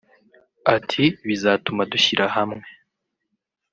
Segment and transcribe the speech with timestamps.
[0.75, 2.65] Ati‘’ Bizatuma dushyira hamwe